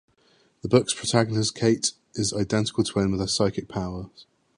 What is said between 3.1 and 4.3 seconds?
with psychic powers.